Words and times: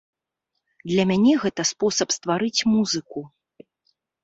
Для 0.91 1.03
мяне 1.09 1.33
гэта 1.43 1.61
спосаб 1.73 2.07
ствараць 2.17 2.65
музыку. 2.73 3.19